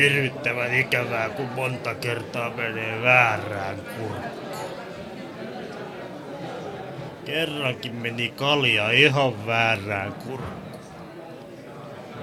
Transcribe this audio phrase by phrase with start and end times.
[0.00, 4.70] hirvittävän ikävää, kun monta kertaa menee väärään kurkkuun.
[7.24, 10.60] Kerrankin meni kalja ihan väärään kurkkuun.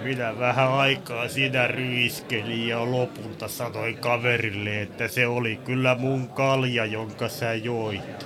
[0.03, 6.85] Minä vähän aikaa siinä ryiskelin ja lopulta sanoin kaverille, että se oli kyllä mun kalja,
[6.85, 8.25] jonka sä joit.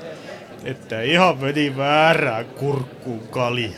[0.64, 3.70] Että ihan meni väärään kurkkuun kalja.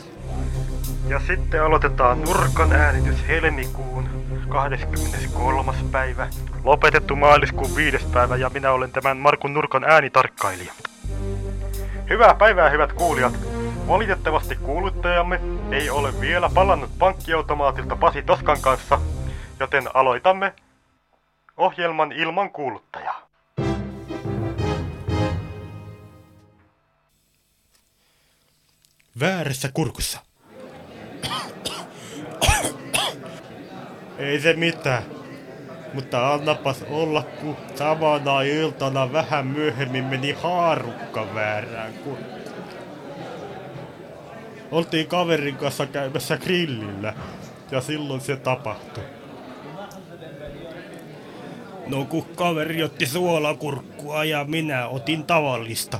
[1.08, 3.93] Ja sitten aloitetaan nurkan äänitys helmikuun
[4.54, 5.72] 23.
[5.92, 6.28] päivä.
[6.64, 8.06] Lopetettu maaliskuun 5.
[8.12, 10.72] päivä ja minä olen tämän Markun nurkan äänitarkkailija.
[12.10, 13.32] Hyvää päivää hyvät kuulijat.
[13.88, 15.40] Valitettavasti kuuluttajamme
[15.70, 19.00] ei ole vielä palannut pankkiautomaatilta Pasi Toskan kanssa,
[19.60, 20.52] joten aloitamme
[21.56, 23.28] ohjelman ilman kuuluttajaa.
[29.20, 30.33] Väärässä kurkussa.
[34.18, 35.02] Ei se mitään.
[35.94, 42.44] Mutta annapas olla, kun samana iltana vähän myöhemmin meni haarukka väärään kurkkuun.
[44.70, 47.14] Oltiin kaverin kanssa käymässä grillillä
[47.70, 49.04] ja silloin se tapahtui.
[51.86, 55.98] No kun kaveri otti suolakurkkua ja minä otin tavallista.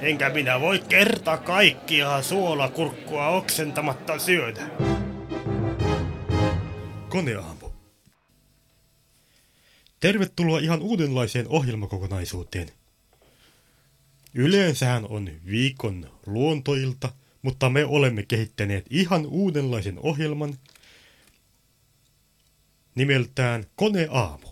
[0.00, 4.91] Enkä minä voi kerta kaikkiaan suolakurkkua oksentamatta syödä.
[7.12, 7.70] Koneaamu.
[10.00, 12.68] Tervetuloa ihan uudenlaiseen ohjelmakokonaisuuteen.
[14.34, 17.08] Yleensähän on viikon luontoilta,
[17.42, 20.54] mutta me olemme kehittäneet ihan uudenlaisen ohjelman
[22.94, 24.48] nimeltään Koneaamu.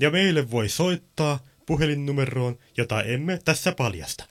[0.00, 4.24] Ja meille voi soittaa puhelinnumeroon, jota emme tässä paljasta.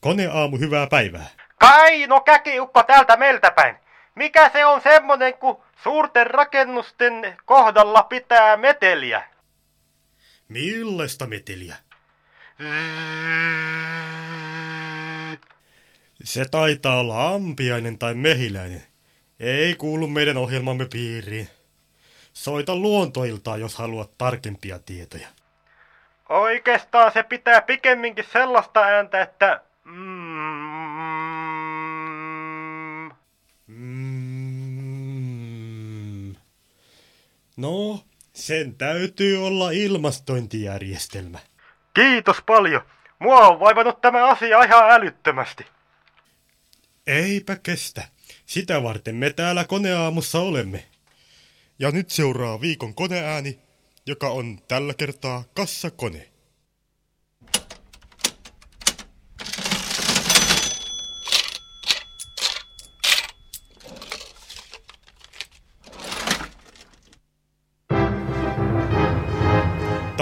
[0.00, 1.26] Koneaamu, hyvää päivää.
[1.58, 3.89] Kaino käkiukko täältä meiltä päin.
[4.20, 9.22] Mikä se on semmonen, kun suurten rakennusten kohdalla pitää meteliä?
[10.48, 11.76] Millaista meteliä?
[16.24, 18.82] Se taitaa olla ampiainen tai mehiläinen.
[19.38, 21.48] Ei kuulu meidän ohjelmamme piiriin.
[22.32, 25.28] Soita luontoiltaa, jos haluat tarkempia tietoja.
[26.28, 29.60] Oikeastaan se pitää pikemminkin sellaista ääntä, että...
[29.84, 30.19] Mm, Mm.
[37.60, 41.38] No, sen täytyy olla ilmastointijärjestelmä.
[41.94, 42.82] kiitos paljon.
[43.18, 45.66] Mua on vaivannut tämä asia ihan älyttömästi.
[47.06, 48.08] Eipä kestä.
[48.46, 50.84] Sitä varten me täällä koneaamussa olemme.
[51.78, 53.58] Ja nyt seuraa viikon koneääni,
[54.06, 56.29] joka on tällä kertaa kassakone.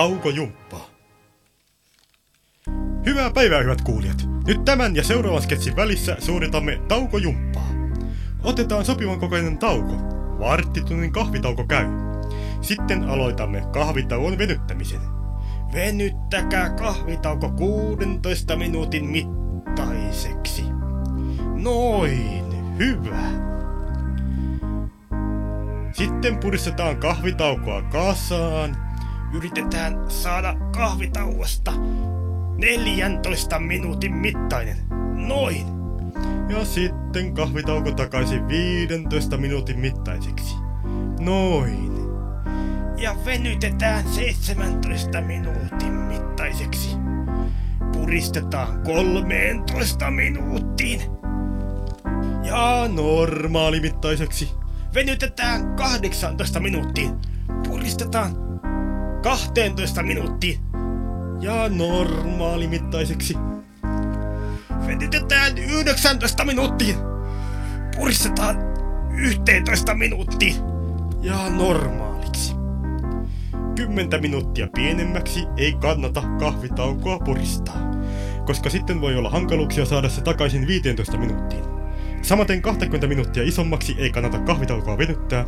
[0.08, 0.86] Taukojumppaa.
[3.06, 4.28] Hyvää päivää, hyvät kuulijat.
[4.46, 7.68] Nyt tämän ja seuraavan sketsin välissä suoritamme taukojumppaa.
[8.42, 9.92] Otetaan sopivan kokoinen tauko.
[10.38, 11.86] Varttitunnin kahvitauko käy.
[12.60, 15.00] Sitten aloitamme kahvitauon venyttämisen.
[15.72, 20.64] Venyttäkää kahvitauko 16 minuutin mittaiseksi.
[21.54, 22.44] Noin,
[22.78, 23.22] hyvä.
[25.92, 28.87] Sitten puristetaan kahvitaukoa kasaan.
[29.32, 31.72] Yritetään saada kahvitauosta
[32.58, 34.76] 14 minuutin mittainen.
[35.26, 35.66] Noin.
[36.48, 40.54] Ja sitten kahvitauko takaisin 15 minuutin mittaiseksi.
[41.20, 41.92] Noin.
[42.96, 46.96] Ja venytetään 17 minuutin mittaiseksi.
[47.92, 51.02] Puristetaan 13 minuuttiin.
[52.44, 54.50] Ja normaalimittaiseksi.
[54.94, 57.14] Venytetään 18 minuuttiin.
[57.68, 58.47] Puristetaan
[59.22, 60.60] 12 minuuttiin.
[61.40, 63.34] Ja normaalimittaiseksi.
[64.86, 66.96] Venytetään 19 minuuttiin.
[67.96, 68.56] Puristetaan
[69.10, 70.54] 11 minuuttiin.
[71.22, 72.54] Ja normaaliksi.
[73.76, 77.76] 10 minuuttia pienemmäksi ei kannata kahvitaukoa puristaa,
[78.46, 81.77] koska sitten voi olla hankaluuksia saada se takaisin 15 minuuttiin.
[82.22, 85.44] Samaten 20 minuuttia isommaksi ei kannata kahvitaukoa venyttää.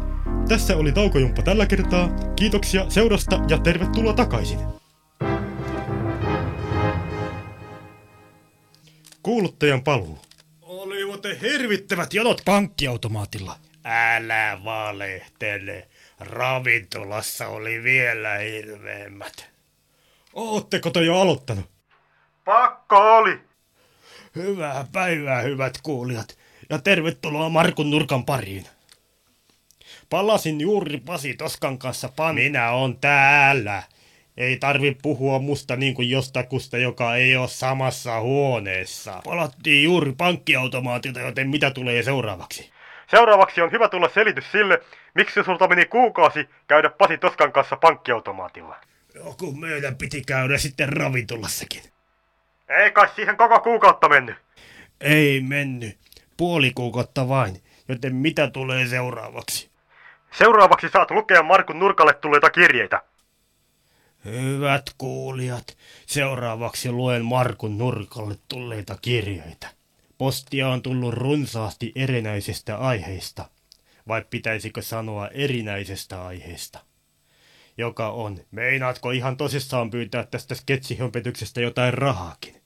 [0.49, 2.08] Tässä oli taukojumppa tällä kertaa.
[2.37, 4.58] Kiitoksia seurasta ja tervetuloa takaisin.
[9.22, 10.19] Kuuluttajan palvelu.
[10.62, 13.56] Olivat hirvittävät jonot pankkiautomaatilla.
[13.84, 15.88] Älä valehtele.
[16.20, 19.50] Ravintolassa oli vielä hirveämmät.
[20.32, 21.70] Ootteko te jo aloittanut?
[22.44, 23.40] Pakko oli.
[24.37, 26.38] Hyvää päivää, hyvät kuulijat,
[26.70, 28.64] ja tervetuloa Markun nurkan pariin.
[30.11, 32.34] Palasin juuri Pasi Toskan kanssa pan.
[32.34, 33.82] Minä on täällä.
[34.37, 39.20] Ei tarvi puhua musta niin kuin jostakusta, joka ei ole samassa huoneessa.
[39.25, 42.70] Palattiin juuri pankkiautomaatilta, joten mitä tulee seuraavaksi?
[43.11, 44.81] Seuraavaksi on hyvä tulla selitys sille,
[45.14, 48.76] miksi sulta meni kuukausi käydä Pasi Toskan kanssa pankkiautomaatilla.
[49.14, 51.82] Joku meidän piti käydä sitten ravintolassakin.
[52.69, 54.37] Ei kai siihen koko kuukautta mennyt.
[55.00, 55.99] Ei mennyt.
[56.41, 59.71] Puoli kuukautta vain, joten mitä tulee seuraavaksi?
[60.39, 63.03] Seuraavaksi saat lukea Markun nurkalle tulleita kirjeitä.
[64.25, 65.77] Hyvät kuulijat,
[66.07, 69.69] seuraavaksi luen Markun nurkalle tulleita kirjeitä.
[70.19, 73.49] Postia on tullut runsaasti erinäisistä aiheista,
[74.09, 76.79] vai pitäisikö sanoa erinäisestä aiheesta?
[77.79, 82.60] Joka on, meinaatko ihan tosissaan pyytää tästä sketsihömpetyksestä jotain rahaakin?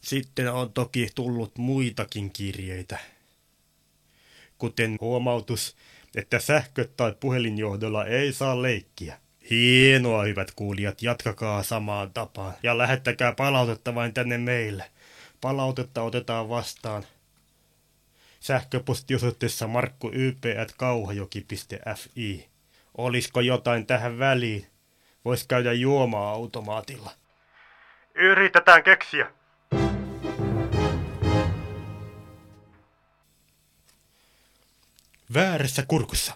[0.00, 2.98] Sitten on toki tullut muitakin kirjeitä,
[4.58, 5.76] kuten huomautus,
[6.14, 9.18] että sähkö- tai puhelinjohdolla ei saa leikkiä.
[9.50, 14.90] Hienoa, hyvät kuulijat, jatkakaa samaan tapaan ja lähettäkää palautetta vain tänne meille.
[15.40, 17.04] Palautetta otetaan vastaan
[18.40, 22.48] sähköpostiosoitteessa markkuyp.kauhajoki.fi.
[22.98, 24.66] Olisiko jotain tähän väliin?
[25.24, 27.10] Vois käydä juomaa automaatilla.
[28.14, 29.35] Yritetään keksiä.
[35.34, 36.34] Väärässä kurkussa.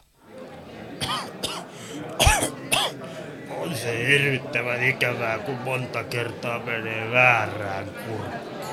[3.51, 8.71] On se hirvittävän ikävää, kun monta kertaa menee väärään kurkkuun.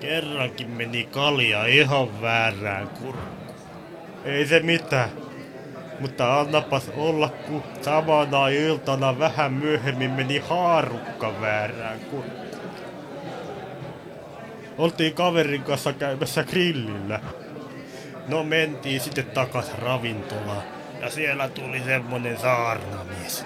[0.00, 3.56] Kerrankin meni kalja ihan väärään kurkkuun.
[4.24, 5.25] Ei se mitään.
[6.00, 12.46] Mutta annapas olla, kun samana iltana vähän myöhemmin meni haarukka väärään kurkkuun.
[14.78, 17.20] Oltiin kaverin kanssa käymässä grillillä.
[18.28, 20.62] No mentiin sitten takas ravintolaan
[21.00, 23.44] ja siellä tuli semmonen saarnamies.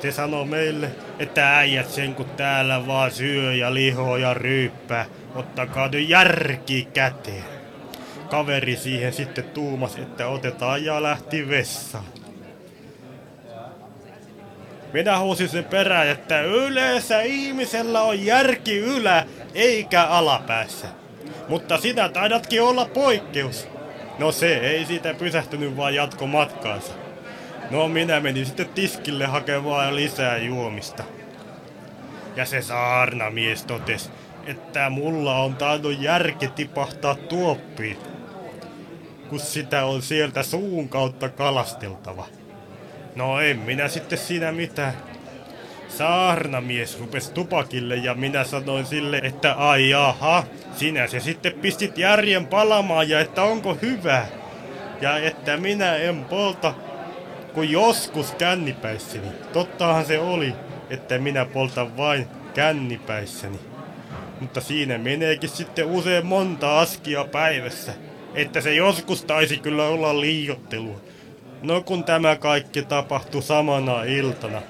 [0.00, 5.04] Se sanoi meille, että äijät sen kun täällä vaan syö ja liho ja ryyppää,
[5.34, 7.51] ottakaa nyt järki käteen.
[8.32, 12.04] Kaveri siihen sitten tuumas, että otetaan ja lähti vessaan.
[14.92, 20.88] Minä huusin sen perään, että yleensä ihmisellä on järki ylä eikä alapäässä.
[21.48, 23.68] Mutta sinä taidatkin olla poikkeus.
[24.18, 26.92] No se ei siitä pysähtynyt vaan jatko matkaansa.
[27.70, 31.04] No minä menin sitten tiskille hakemaan lisää juomista.
[32.36, 34.10] Ja se saarnamies totesi,
[34.46, 38.11] että mulla on tainnut järki tipahtaa tuoppiin,
[39.32, 42.26] kun sitä on sieltä suun kautta kalasteltava.
[43.16, 44.94] No en minä sitten siinä mitään.
[45.88, 50.44] Saarnamies rupesi tupakille ja minä sanoin sille, että ai jaha,
[50.76, 54.26] sinä se sitten pistit järjen palamaan ja että onko hyvä.
[55.00, 56.74] Ja että minä en polta
[57.54, 59.28] kuin joskus kännipäissäni.
[59.52, 60.54] Tottahan se oli,
[60.90, 63.58] että minä poltan vain kännipäissäni.
[64.40, 67.92] Mutta siinä meneekin sitten usein monta askia päivässä.
[68.34, 71.00] Että se joskus taisi kyllä olla liiottelua.
[71.62, 74.62] No kun tämä kaikki tapahtui samana iltana.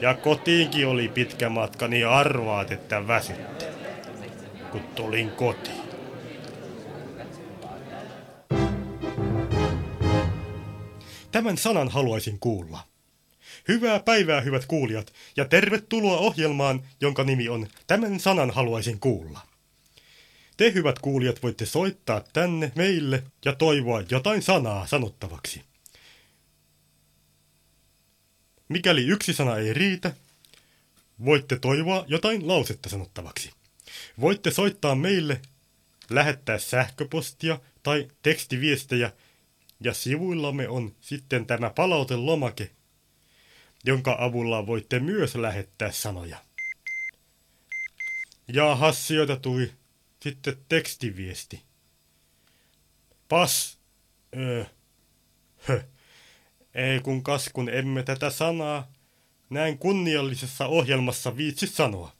[0.00, 3.64] Ja kotiinkin oli pitkä matka, niin arvaat, että väsytti.
[4.70, 5.84] Kun tulin kotiin.
[11.32, 12.78] Tämän sanan haluaisin kuulla.
[13.68, 19.40] Hyvää päivää, hyvät kuulijat, ja tervetuloa ohjelmaan, jonka nimi on Tämän sanan haluaisin kuulla.
[20.56, 25.62] Te, hyvät kuulijat, voitte soittaa tänne meille ja toivoa jotain sanaa sanottavaksi.
[28.68, 30.14] Mikäli yksi sana ei riitä,
[31.24, 33.50] voitte toivoa jotain lausetta sanottavaksi.
[34.20, 35.40] Voitte soittaa meille,
[36.10, 39.12] lähettää sähköpostia tai tekstiviestejä,
[39.80, 42.70] ja sivuillamme on sitten tämä palautelomake,
[43.84, 46.38] jonka avulla voitte myös lähettää sanoja.
[48.48, 49.72] Ja sieltä tuli
[50.24, 51.62] sitten tekstiviesti.
[53.28, 53.78] Pas...
[54.36, 54.64] Öö,
[55.68, 55.82] hö.
[56.74, 58.92] Ei kun kas, kun emme tätä sanaa
[59.50, 62.12] näin kunniallisessa ohjelmassa viitsi sanoa.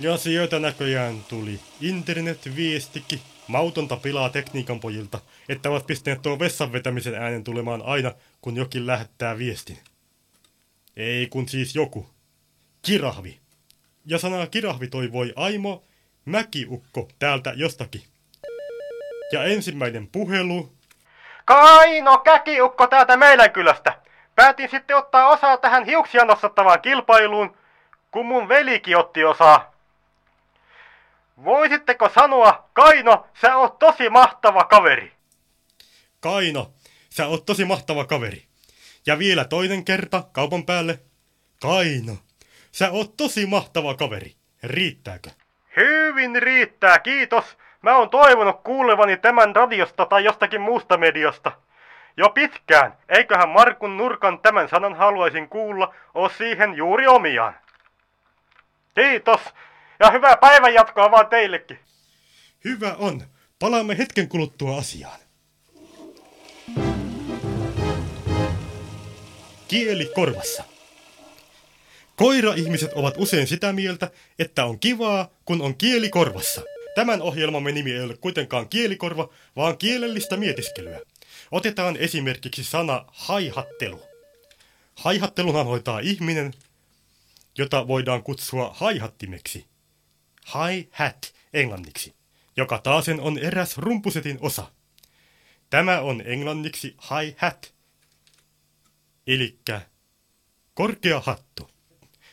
[0.00, 7.14] Ja sieltä näköjään tuli internetviestikin mautonta pilaa tekniikan pojilta, että ovat pistäneet tuon vessan vetämisen
[7.14, 9.78] äänen tulemaan aina, kun jokin lähettää viestin.
[10.96, 12.06] Ei kun siis joku.
[12.82, 13.40] Kirahvi.
[14.06, 15.89] Ja sanaa kirahvi toivoi Aimo
[16.30, 18.02] Mäkiukko täältä jostakin.
[19.32, 20.72] Ja ensimmäinen puhelu
[21.44, 24.02] Kaino Käkiukko täältä meidän kylästä.
[24.34, 27.56] Päätin sitten ottaa osaa tähän hiuksia nostattavaan kilpailuun,
[28.10, 29.74] kun mun velikin otti osaa.
[31.44, 35.12] Voisitteko sanoa, Kaino, sä oot tosi mahtava kaveri.
[36.20, 36.72] Kaino,
[37.10, 38.44] sä oot tosi mahtava kaveri.
[39.06, 41.00] Ja vielä toinen kerta kaupan päälle.
[41.62, 42.16] Kaino,
[42.72, 44.34] sä oot tosi mahtava kaveri.
[44.62, 45.30] Riittääkö?
[45.80, 47.58] Hyvin riittää, kiitos.
[47.82, 51.52] Mä oon toivonut kuulevani tämän radiosta tai jostakin muusta mediasta.
[52.16, 57.54] Jo pitkään, eiköhän Markun nurkan tämän sanan haluaisin kuulla, oo siihen juuri omiaan.
[58.94, 59.40] Kiitos,
[60.00, 61.78] ja hyvää päivänjatkoa vaan teillekin.
[62.64, 63.22] Hyvä on.
[63.58, 65.20] Palaamme hetken kuluttua asiaan.
[69.68, 70.69] Kieli korvassa.
[72.20, 76.62] Koira-ihmiset ovat usein sitä mieltä, että on kivaa, kun on kieli korvassa.
[76.94, 81.00] Tämän ohjelmamme nimi ei ole kuitenkaan kielikorva, vaan kielellistä mietiskelyä.
[81.50, 84.02] Otetaan esimerkiksi sana haihattelu.
[84.94, 86.54] Haihattelunhan hoitaa ihminen,
[87.58, 89.66] jota voidaan kutsua haihattimeksi.
[90.54, 92.14] Hi-hat englanniksi,
[92.56, 94.70] joka taasen on eräs rumpusetin osa.
[95.70, 97.74] Tämä on englanniksi hi-hat,
[99.26, 99.58] eli
[100.74, 101.79] korkea hattu.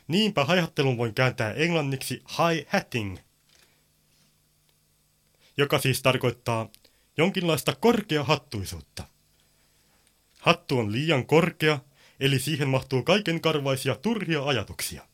[0.07, 3.17] Niinpä haihattelun voin kääntää englanniksi hi-hatting,
[5.57, 6.69] joka siis tarkoittaa
[7.17, 9.03] jonkinlaista korkeahattuisuutta.
[10.39, 11.79] Hattu on liian korkea,
[12.19, 15.07] eli siihen mahtuu kaikenkarvaisia turhia ajatuksia.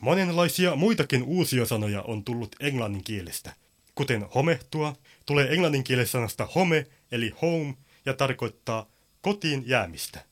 [0.00, 3.54] Monenlaisia muitakin uusia sanoja on tullut englannin kielestä,
[3.94, 4.96] kuten homehtua,
[5.26, 7.74] tulee englannin kielen sanasta home eli home
[8.06, 8.86] ja tarkoittaa
[9.20, 10.24] kotiin jäämistä.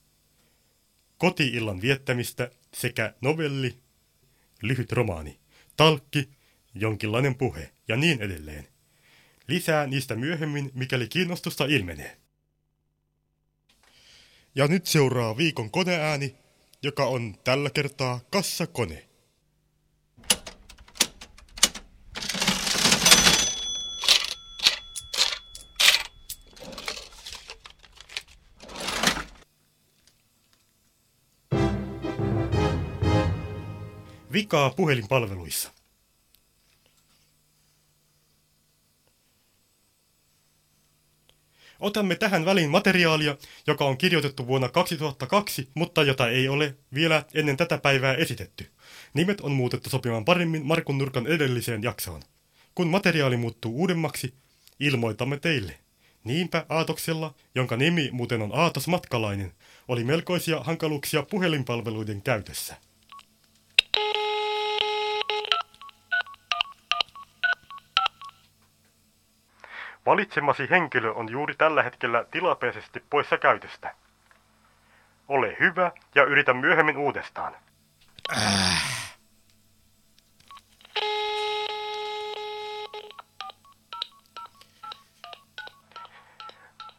[1.18, 3.78] Kotiillan viettämistä sekä novelli,
[4.62, 5.38] lyhyt romaani,
[5.76, 6.28] talkki,
[6.74, 8.68] jonkinlainen puhe ja niin edelleen.
[9.48, 12.16] Lisää niistä myöhemmin, mikäli kiinnostusta ilmenee.
[14.54, 16.34] Ja nyt seuraa viikon koneääni,
[16.82, 19.08] joka on tällä kertaa kassakone.
[34.34, 35.70] Vikaa puhelinpalveluissa.
[41.80, 43.36] Otamme tähän väliin materiaalia,
[43.66, 48.70] joka on kirjoitettu vuonna 2002, mutta jota ei ole vielä ennen tätä päivää esitetty.
[49.14, 52.22] Nimet on muutettu sopimaan paremmin Markun nurkan edelliseen jaksoon.
[52.74, 54.34] Kun materiaali muuttuu uudemmaksi,
[54.80, 55.78] ilmoitamme teille.
[56.24, 59.52] Niinpä Aatoksella, jonka nimi muuten on Aatos Matkalainen,
[59.88, 62.76] oli melkoisia hankaluuksia puhelinpalveluiden käytössä.
[70.06, 73.94] Valitsemasi henkilö on juuri tällä hetkellä tilapäisesti poissa käytöstä.
[75.28, 77.54] Ole hyvä ja yritä myöhemmin uudestaan.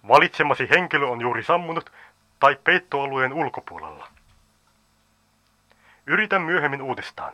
[0.08, 1.92] Valitsemasi henkilö on juuri sammunut
[2.40, 4.08] tai peittoalueen ulkopuolella.
[6.08, 7.34] Yritä myöhemmin uudestaan.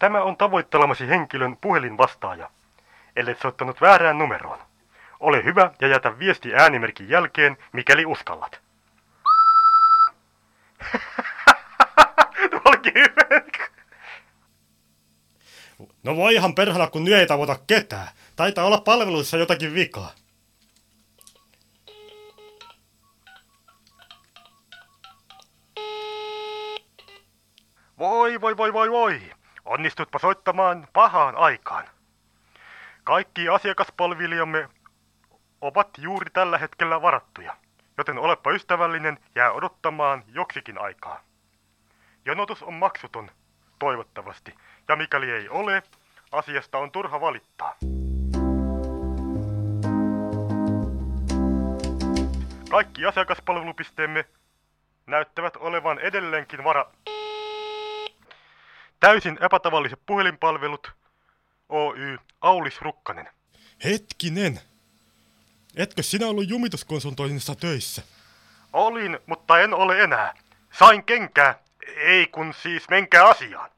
[0.00, 2.50] Tämä on tavoittelemasi henkilön puhelinvastaaja,
[3.16, 4.58] ellei soittanut väärään numeroon.
[5.20, 8.60] Ole hyvä ja jätä viesti äänimerkin jälkeen, mikäli uskallat.
[16.02, 18.08] No voi ihan perhana, kun nyt ei tavoita ketään.
[18.36, 20.10] Taitaa olla palveluissa jotakin vikaa.
[27.98, 29.20] Voi, voi, voi, voi, voi.
[29.64, 31.84] Onnistutpa soittamaan pahaan aikaan.
[33.04, 34.68] Kaikki asiakaspalvelijamme
[35.60, 37.56] ovat juuri tällä hetkellä varattuja,
[37.98, 41.20] joten olepa ystävällinen jää odottamaan joksikin aikaa.
[42.24, 43.30] Jonotus on maksuton,
[43.78, 44.54] toivottavasti,
[44.88, 45.82] ja mikäli ei ole,
[46.32, 47.76] asiasta on turha valittaa.
[52.70, 54.24] Kaikki asiakaspalvelupisteemme
[55.06, 56.86] näyttävät olevan edelleenkin vara...
[59.00, 60.92] Täysin epätavalliset puhelinpalvelut.
[61.68, 63.28] Oy Aulis Rukkanen.
[63.84, 64.60] Hetkinen.
[65.76, 68.02] Etkö sinä ollut jumituskonsultoinnissa töissä?
[68.72, 70.34] Olin, mutta en ole enää.
[70.78, 71.58] Sain kenkää.
[71.96, 73.70] Ei kun siis menkää asiaan.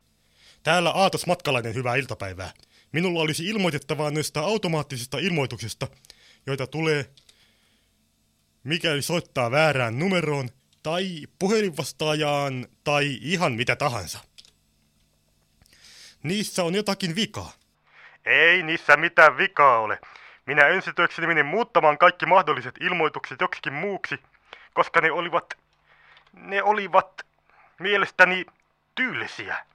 [0.63, 2.51] Täällä Aatos Matkalainen, hyvää iltapäivää.
[2.93, 5.89] Minulla olisi ilmoitettavaa näistä automaattisista ilmoituksista,
[6.47, 7.11] joita tulee,
[8.65, 10.49] mikäli soittaa väärään numeroon,
[10.83, 14.19] tai puhelinvastaajaan, tai ihan mitä tahansa.
[16.23, 17.53] Niissä on jotakin vikaa.
[18.25, 19.99] Ei niissä mitään vikaa ole.
[20.47, 24.19] Minä ensityökseni menin muuttamaan kaikki mahdolliset ilmoitukset joksikin muuksi,
[24.75, 25.55] koska ne olivat...
[26.33, 27.23] Ne olivat
[27.79, 28.47] mielestäni
[28.95, 29.67] tyylisiä.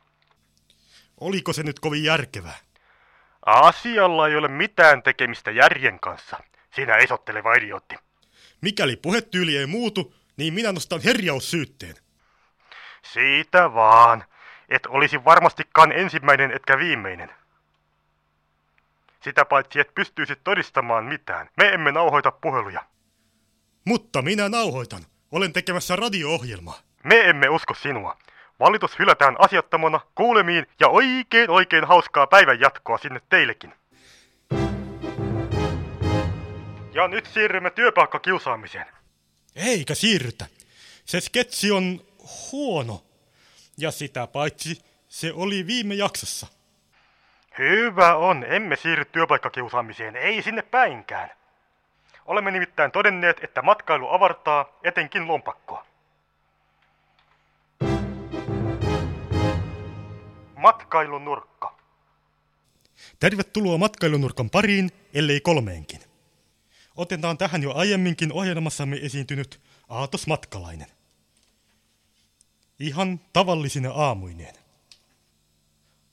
[1.20, 2.58] Oliko se nyt kovin järkevää?
[3.46, 6.38] Asialla ei ole mitään tekemistä järjen kanssa.
[6.76, 7.96] Sinä esotteleva idiootti.
[8.62, 11.96] Mikäli puhetyyli ei muutu, niin minä nostan herjaussyytteen.
[13.14, 14.24] Siitä vaan.
[14.70, 17.32] Et olisi varmastikaan ensimmäinen etkä viimeinen.
[19.24, 21.50] Sitä paitsi et pystyisi todistamaan mitään.
[21.58, 22.84] Me emme nauhoita puheluja.
[23.86, 25.06] Mutta minä nauhoitan.
[25.32, 26.80] Olen tekemässä radio-ohjelmaa.
[27.04, 28.18] Me emme usko sinua.
[28.60, 33.74] Valitus hylätään asiattomana, kuulemiin ja oikein oikein hauskaa päivän jatkoa sinne teillekin.
[36.94, 38.86] Ja nyt siirrymme työpaikkakiusaamiseen.
[39.56, 40.46] Eikä siirrytä.
[41.06, 42.02] Se sketsi on
[42.52, 43.07] huono.
[43.78, 46.48] Ja sitä paitsi se oli viime jaksossa.
[47.58, 51.30] Hyvä on, emme siirry työpaikkakiusaamiseen, ei sinne päinkään.
[52.26, 55.86] Olemme nimittäin todenneet, että matkailu avartaa etenkin lompakkoa.
[60.56, 61.78] Matkailunurkka.
[63.20, 66.02] Tervetuloa matkailunurkan pariin, ellei kolmeenkin.
[66.96, 70.97] Otetaan tähän jo aiemminkin ohjelmassamme esiintynyt Aatos Matkalainen.
[72.80, 74.56] Ihan tavallisina aamuineen.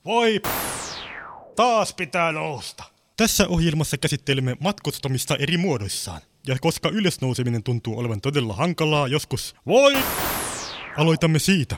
[0.05, 0.47] Voi p-
[1.57, 2.85] taas pitää nousta.
[3.17, 6.21] Tässä ohjelmassa käsittelemme matkustamista eri muodoissaan.
[6.47, 9.95] Ja koska ylösnouseminen tuntuu olevan todella hankalaa joskus, voi
[10.97, 11.77] Aloitamme siitä.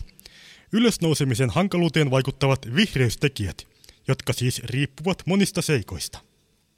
[0.73, 3.69] Ylösnousemisen hankaluuteen vaikuttavat vihreystekijät,
[4.09, 6.19] jotka siis riippuvat monista seikoista.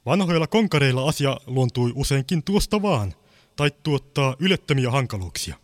[0.05, 3.13] Vanhoilla konkareilla asia luontui useinkin tuosta vaan,
[3.55, 5.55] tai tuottaa ylettömiä hankaluuksia.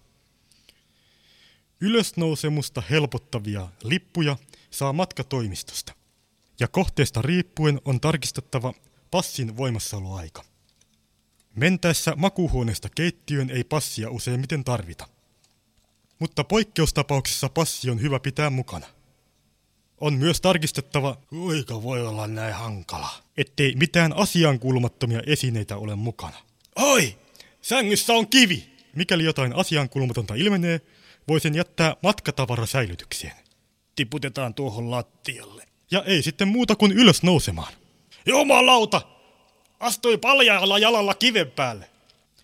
[1.82, 4.38] Ylösnousemusta helpottavia lippuja
[4.70, 5.94] saa matkatoimistosta,
[6.60, 8.74] ja kohteesta riippuen on tarkistettava
[9.12, 10.44] passin voimassaoloaika.
[11.55, 15.08] Mentäessä makuuhuoneesta keittiön ei passia useimmiten tarvita.
[16.20, 18.86] Mutta poikkeustapauksessa passi on hyvä pitää mukana.
[19.97, 26.38] On myös tarkistettava, kuinka voi olla näin hankala, ettei mitään asiankuulumattomia esineitä ole mukana.
[26.76, 27.17] Oi!
[27.62, 28.76] Sängyssä on kivi!
[28.95, 30.82] Mikäli jotain asiankuulumatonta ilmenee,
[31.27, 33.33] voi sen jättää matkatavarasäilytykseen.
[33.95, 35.63] Tiputetaan tuohon lattialle.
[35.91, 37.73] Ja ei sitten muuta kuin ylös nousemaan.
[38.25, 39.01] Jumalauta!
[39.79, 41.89] Astui paljaalla jalalla kiven päälle.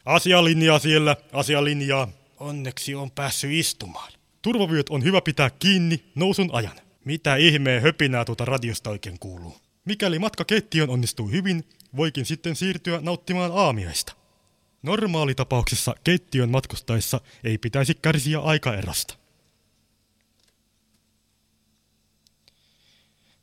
[0.05, 2.07] Asialinjaa siellä, asialinjaa.
[2.39, 4.11] Onneksi on päässyt istumaan.
[4.41, 6.75] Turvavyöt on hyvä pitää kiinni nousun ajan.
[7.05, 9.57] Mitä ihmeen höpinää tuota radiosta oikein kuuluu?
[9.85, 11.63] Mikäli matka keittiön onnistuu hyvin,
[11.95, 14.13] voikin sitten siirtyä nauttimaan aamiaista.
[14.81, 19.15] Normaalitapauksessa keittiön matkustaessa ei pitäisi kärsiä aikaerosta.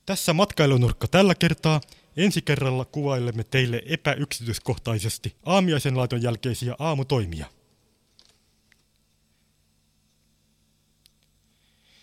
[0.07, 1.81] Tässä matkailunurkka tällä kertaa.
[2.17, 7.47] Ensi kerralla kuvailemme teille epäyksityiskohtaisesti aamiaisen laiton jälkeisiä aamutoimia.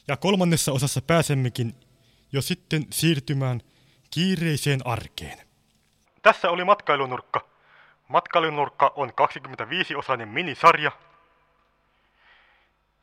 [0.07, 1.75] Ja kolmannessa osassa pääsemmekin
[2.31, 3.61] jo sitten siirtymään
[4.09, 5.37] kiireiseen arkeen.
[6.21, 7.54] Tässä oli matkailunurkka.
[8.07, 10.91] Matkailunurkka on 25-osainen minisarja,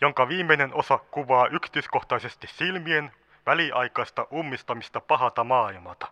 [0.01, 3.13] jonka viimeinen osa kuvaa yksityiskohtaisesti silmien
[3.47, 6.07] väliaikaista ummistamista pahata maailmalta.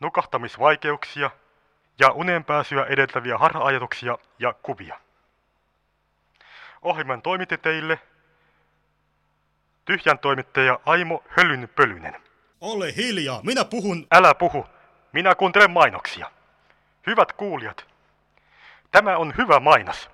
[0.00, 1.30] Nukahtamisvaikeuksia
[1.98, 5.00] ja unenpääsyä edeltäviä harha-ajatuksia ja kuvia.
[6.82, 7.98] Ohjelman toimitti teille
[9.84, 12.22] tyhjän toimittaja Aimo Hölyn Pölynen.
[12.60, 14.06] Ole hiljaa, minä puhun...
[14.12, 14.66] Älä puhu,
[15.12, 16.30] minä kuuntelen mainoksia.
[17.06, 17.86] Hyvät kuulijat,
[18.90, 20.10] tämä on hyvä mainos.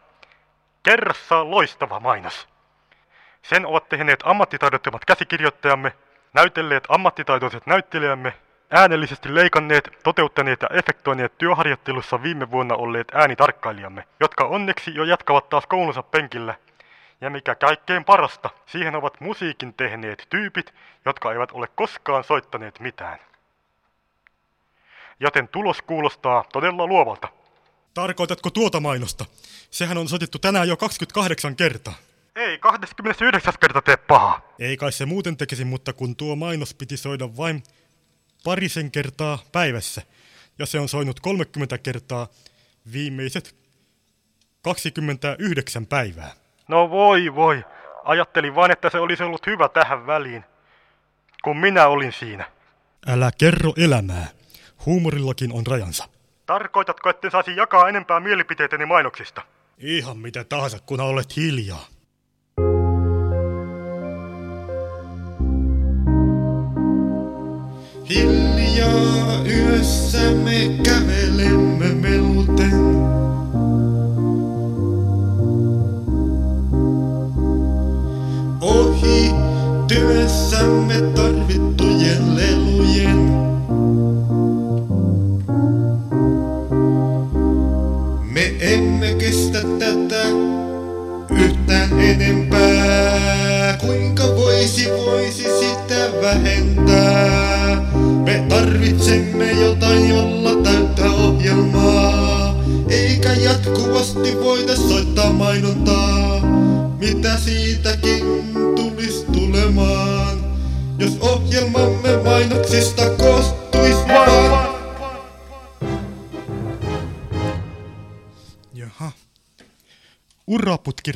[0.83, 2.49] Kerrassaan loistava mainos.
[3.43, 5.93] Sen ovat tehneet ammattitaidottomat käsikirjoittajamme,
[6.35, 8.33] näytelleet ammattitaitoiset näyttelijämme,
[8.71, 15.67] äänellisesti leikanneet, toteuttaneet ja efektoineet työharjoittelussa viime vuonna olleet äänitarkkailijamme, jotka onneksi jo jatkavat taas
[15.67, 16.55] koulunsa penkillä.
[17.21, 20.75] Ja mikä kaikkein parasta, siihen ovat musiikin tehneet tyypit,
[21.05, 23.19] jotka eivät ole koskaan soittaneet mitään.
[25.21, 27.29] Joten tulos kuulostaa todella luovalta.
[27.95, 29.25] Tarkoitatko tuota mainosta?
[29.71, 31.95] Sehän on soitettu tänään jo 28 kertaa.
[32.37, 33.55] Ei 29.
[33.61, 34.41] kerta tee pahaa.
[34.59, 37.63] Ei kai se muuten tekisi, mutta kun tuo mainos piti soida vain
[38.45, 40.03] parisen kertaa päivässä,
[40.59, 42.27] ja se on soinut 30 kertaa
[42.93, 43.57] viimeiset
[44.63, 46.33] 29 päivää.
[46.69, 47.65] No voi voi.
[48.05, 50.45] Ajattelin vain, että se olisi ollut hyvä tähän väliin,
[51.45, 52.51] kun minä olin siinä.
[53.07, 54.40] Älä kerro elämää.
[54.87, 56.09] Huumorillakin on rajansa.
[56.47, 59.43] Tarkoitatko, että saisi jakaa enempää mielipiteitäni mainoksista?
[59.79, 61.87] Ihan mitä tahansa, kun olet hiljaa.
[68.09, 73.00] Hiljaa yössä me kävelemme meluten.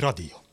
[0.05, 0.43] Radio.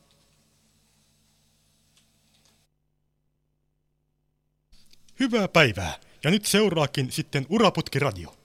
[5.19, 5.99] Hyvää päivää.
[6.23, 8.35] Ja nyt seuraakin sitten Uraputki radio.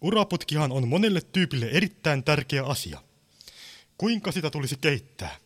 [0.00, 3.02] Uraputkihan on monelle tyypille erittäin tärkeä asia.
[3.98, 5.36] Kuinka sitä tulisi kehittää?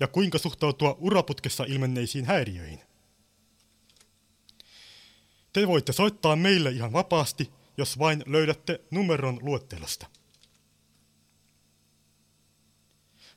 [0.00, 2.80] Ja kuinka suhtautua uraputkessa ilmenneisiin häiriöihin?
[5.52, 10.06] Te voitte soittaa meille ihan vapaasti, jos vain löydätte numeron luettelosta.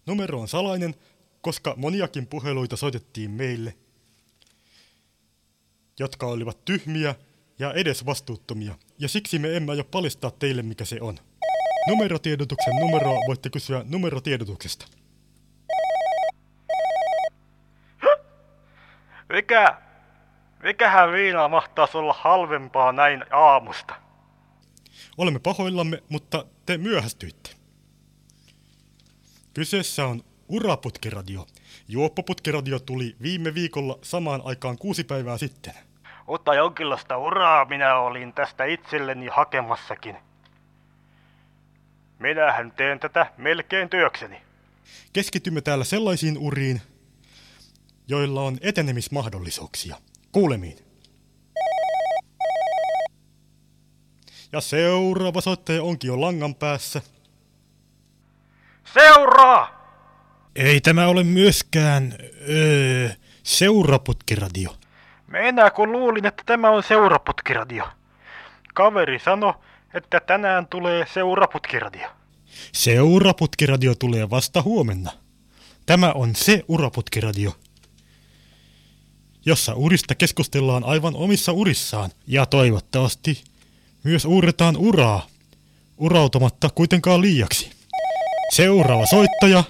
[0.05, 0.95] Numero on salainen,
[1.41, 3.77] koska moniakin puheluita soitettiin meille,
[5.99, 7.15] jotka olivat tyhmiä
[7.59, 11.19] ja edes vastuuttomia, ja siksi me emme aio paljastaa teille, mikä se on.
[11.87, 14.85] Numerotiedotuksen numeroa voitte kysyä numerotiedotuksesta.
[19.33, 19.77] Mikä,
[20.63, 23.95] mikähän viinaa mahtaisi olla halvempaa näin aamusta?
[25.17, 27.62] Olemme pahoillamme, mutta te myöhästyitte.
[29.53, 31.47] Kyseessä on Uraputkiradio.
[31.87, 35.73] Juoppoputkiradio tuli viime viikolla samaan aikaan kuusi päivää sitten.
[36.27, 40.17] Mutta jonkinlaista uraa minä olin tästä itselleni hakemassakin.
[42.19, 44.41] Minähän teen tätä melkein työkseni.
[45.13, 46.81] Keskitymme täällä sellaisiin uriin,
[48.07, 49.95] joilla on etenemismahdollisuuksia.
[50.31, 50.77] Kuulemiin.
[54.51, 57.01] Ja seuraava soittaja onkin jo langan päässä.
[58.93, 59.83] Seuraa!
[60.55, 62.15] Ei tämä ole myöskään
[62.49, 63.09] öö,
[63.43, 64.75] seuraputkiradio.
[65.27, 67.83] Minä kun luulin, että tämä on seuraputkiradio.
[68.73, 69.53] Kaveri sanoi,
[69.93, 72.07] että tänään tulee seuraputkiradio.
[72.71, 75.11] Seuraputkiradio tulee vasta huomenna.
[75.85, 77.55] Tämä on se uraputkiradio,
[79.45, 83.43] jossa urista keskustellaan aivan omissa urissaan ja toivottavasti
[84.03, 85.27] myös uuretaan uraa,
[85.97, 87.72] urautumatta kuitenkaan liiaksi.
[88.53, 89.63] Seuraava soittaja.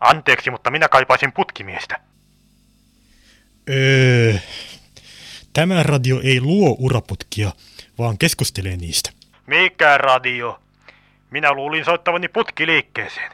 [0.00, 2.00] Anteeksi, mutta minä kaipaisin putkimiestä.
[3.70, 4.34] Öö,
[5.52, 7.52] tämä radio ei luo uraputkia,
[7.98, 9.10] vaan keskustelee niistä.
[9.46, 10.60] Mikä radio?
[11.30, 13.32] Minä luulin soittavani putkiliikkeeseen.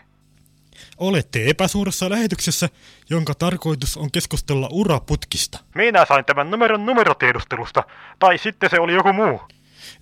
[0.98, 2.68] Olette epäsuorassa lähetyksessä,
[3.10, 5.58] jonka tarkoitus on keskustella uraputkista.
[5.74, 7.84] Minä sain tämän numeron numerotiedustelusta,
[8.18, 9.40] tai sitten se oli joku muu.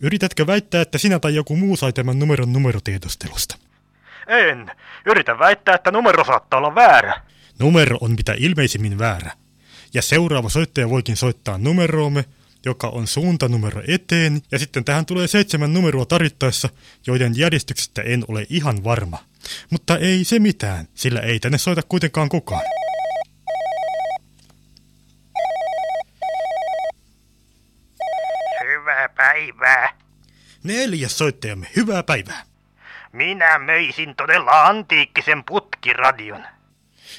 [0.01, 3.57] Yritätkö väittää, että sinä tai joku muu sai tämän numeron numerotiedustelusta?
[4.27, 4.71] En.
[5.07, 7.21] Yritän väittää, että numero saattaa olla väärä.
[7.59, 9.31] Numero on mitä ilmeisimmin väärä.
[9.95, 12.25] Ja seuraava soittaja voikin soittaa numeroomme,
[12.67, 16.69] joka on suuntanumero eteen, ja sitten tähän tulee seitsemän numeroa tarvittaessa,
[17.07, 19.19] joiden järjestyksestä en ole ihan varma.
[19.71, 22.63] Mutta ei se mitään, sillä ei tänne soita kuitenkaan kukaan.
[28.67, 29.99] Hyvää päivää.
[30.63, 32.54] Neljäs soittajamme, hyvää päivää.
[33.15, 36.45] Minä möisin todella antiikkisen putkiradion.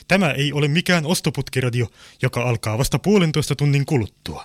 [0.07, 1.87] Tämä ei ole mikään ostoputkiradio,
[2.21, 4.43] joka alkaa vasta puolentoista tunnin kuluttua.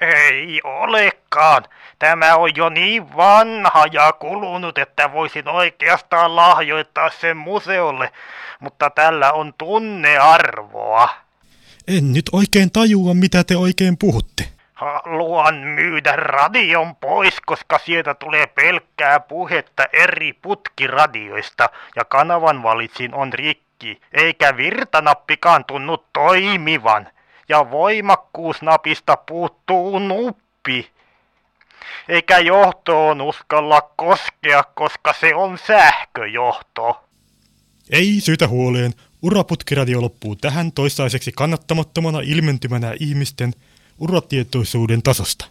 [0.00, 1.64] Ei olekaan.
[1.98, 8.12] Tämä on jo niin vanha ja kulunut, että voisin oikeastaan lahjoittaa sen museolle,
[8.60, 11.08] mutta tällä on tunnearvoa.
[11.88, 14.57] En nyt oikein tajua, mitä te oikein puhutte.
[14.78, 23.32] Haluan myydä radion pois, koska sieltä tulee pelkkää puhetta eri putkiradioista ja kanavan valitsin on
[23.32, 27.08] rikki, eikä virtanappikaan tunnu toimivan.
[27.48, 30.90] Ja voimakkuusnapista puuttuu nuppi.
[32.08, 37.04] Eikä johtoon uskalla koskea, koska se on sähköjohto.
[37.90, 38.92] Ei syytä huoleen.
[39.22, 43.52] Uraputkiradio loppuu tähän toistaiseksi kannattamattomana ilmentymänä ihmisten
[43.98, 45.44] uratietoisuuden tasosta.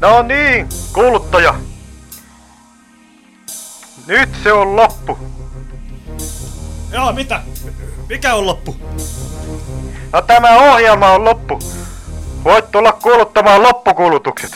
[0.00, 1.54] No niin, kuluttaja.
[4.06, 5.18] Nyt se on loppu.
[6.92, 7.42] Jaa, mitä?
[8.08, 8.76] Mikä on loppu?
[10.12, 11.58] No tämä ohjelma on loppu.
[12.44, 14.50] Voit tulla kuuluttamaan loppukulutukset.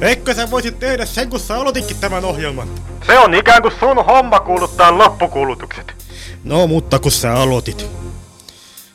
[0.00, 2.68] Eikö sä voisit tehdä sen, kun sä aloitinkin tämän ohjelman?
[3.06, 6.01] Se on ikään kuin sun homma kuuluttaa loppukulutukset.
[6.44, 7.86] No, mutta kun sä aloitit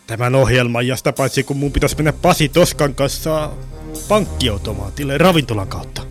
[0.08, 3.50] tämän ohjelman, ja sitä paitsi kun mun pitäisi mennä Pasi Toskan kanssa
[4.08, 6.02] pankkiautomaatille ravintolan kautta.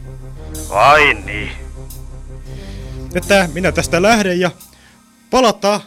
[0.71, 1.51] Ai niin.
[3.15, 4.51] Että minä tästä lähden ja
[5.31, 5.81] palataan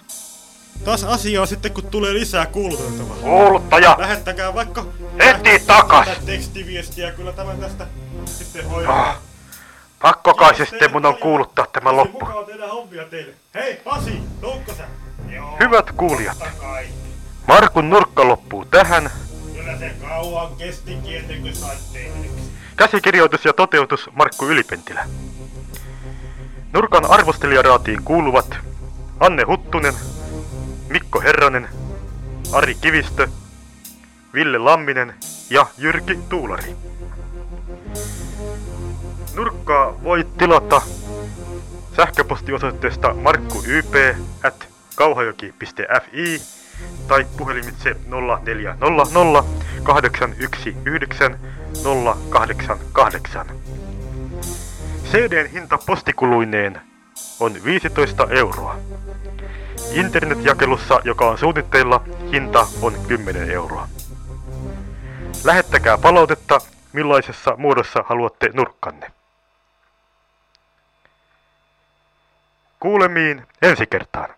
[0.85, 3.17] taas asiaa sitten kun tulee lisää kuuluteltavaa.
[3.17, 3.95] Kuuluttaja!
[3.99, 4.85] Lähettäkää vaikka...
[5.19, 6.07] Heti takas!
[6.25, 7.88] tekstiviestiä, kyllä tämän tästä
[8.25, 9.09] sitten hoidetaan.
[9.09, 9.17] Ah,
[10.01, 12.19] pakko kai se sitten mun on kuuluttaa tämä loppu.
[12.19, 13.33] Mukava tehdä hommia teille.
[13.53, 14.88] Hei Pasi, tuutko sä?
[15.59, 16.37] Hyvät kuulijat.
[17.47, 19.11] Markun nurkka loppuu tähän.
[19.55, 22.51] Kyllä se kauan kestikin ennen kuin sait tehdyksi.
[22.75, 25.05] Käsikirjoitus ja toteutus Markku Ylipentilä.
[26.73, 28.57] Nurkan arvostelijaraatiin kuuluvat
[29.19, 29.93] Anne Huttunen,
[30.89, 31.67] Mikko Herranen,
[32.51, 33.27] Ari Kivistö,
[34.33, 35.13] Ville Lamminen
[35.49, 36.75] ja Jyrki Tuulari.
[39.35, 40.81] Nurkkaa voi tilata
[41.95, 43.93] sähköpostiosoitteesta markkuyp
[44.43, 44.68] at
[44.99, 46.41] kauhajoki.fi
[47.07, 49.45] tai puhelimitse 0400
[49.83, 51.39] 819
[52.29, 53.47] 088.
[55.12, 56.81] CDn hinta postikuluineen
[57.39, 58.75] on 15 euroa.
[59.91, 63.88] Internetjakelussa, joka on suunnitteilla, hinta on 10 euroa.
[65.43, 66.62] Lähettäkää palautetta,
[66.93, 69.12] millaisessa muodossa haluatte nurkkanne.
[72.79, 74.29] Kuulemiin ensi kertaan.